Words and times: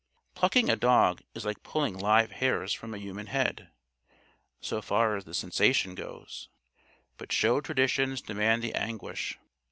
"Plucking" 0.33 0.67
a 0.67 0.75
dog 0.75 1.21
is 1.35 1.45
like 1.45 1.61
pulling 1.61 1.95
live 1.95 2.31
hairs 2.31 2.73
from 2.73 2.95
a 2.95 2.97
human 2.97 3.27
head, 3.27 3.69
so 4.59 4.81
far 4.81 5.15
as 5.15 5.25
the 5.25 5.33
sensation 5.35 5.93
goes. 5.93 6.49
But 7.19 7.31
show 7.31 7.61
traditions 7.61 8.19
demand 8.19 8.63
the 8.63 8.73
anguish. 8.73 9.37